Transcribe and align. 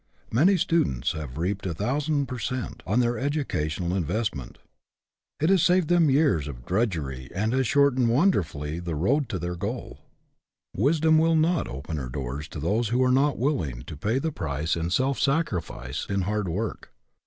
Many 0.31 0.57
students 0.57 1.11
have 1.11 1.37
reaped 1.37 1.63
a 1.67 1.75
thousand 1.75 2.25
per 2.25 2.39
cent, 2.39 2.81
on 2.87 3.01
their 3.01 3.19
educational 3.19 3.93
invest 3.95 4.33
ment. 4.33 4.57
It 5.39 5.51
has 5.51 5.61
saved 5.61 5.89
them 5.89 6.09
years 6.09 6.47
of 6.47 6.65
drudgery 6.65 7.29
and 7.35 7.53
has 7.53 7.67
shortened 7.67 8.09
wonderfully 8.09 8.79
the 8.79 8.95
road 8.95 9.29
to 9.29 9.37
their 9.37 9.55
goal. 9.55 9.99
Wisdom 10.75 11.19
will 11.19 11.35
not 11.35 11.67
open 11.67 11.97
her 11.97 12.09
doors 12.09 12.47
to 12.47 12.59
those 12.59 12.87
who 12.87 13.03
are 13.03 13.11
not 13.11 13.37
willing 13.37 13.83
to 13.83 13.95
pay 13.95 14.17
the 14.17 14.31
price 14.31 14.75
in 14.75 14.89
self 14.89 15.19
sacrifice, 15.19 16.07
in 16.09 16.21
hard 16.21 16.47
work. 16.49 16.89